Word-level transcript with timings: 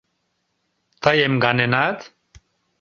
Тый 1.03 1.17
эмганенат? 1.27 1.99